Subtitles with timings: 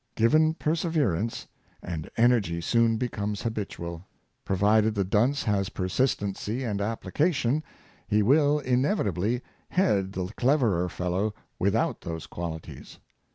[0.15, 1.45] Given per severance,
[1.83, 4.07] and energy soon becomes habitual.
[4.45, 7.63] Pro vided the dunce has persistency and application,
[8.07, 12.97] he will inevitably head the cleverer fellow without those qualities.